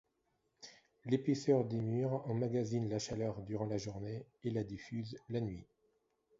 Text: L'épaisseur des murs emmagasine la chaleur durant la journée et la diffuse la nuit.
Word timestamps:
L'épaisseur 1.05 1.63
des 1.63 1.79
murs 1.79 2.25
emmagasine 2.27 2.89
la 2.89 2.97
chaleur 2.97 3.39
durant 3.43 3.67
la 3.67 3.77
journée 3.77 4.25
et 4.43 4.49
la 4.49 4.63
diffuse 4.63 5.15
la 5.29 5.41
nuit. 5.41 5.67